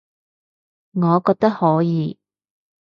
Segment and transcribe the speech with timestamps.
[0.93, 2.17] 我覺得可以